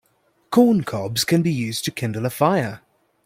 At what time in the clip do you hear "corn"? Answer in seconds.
0.49-0.81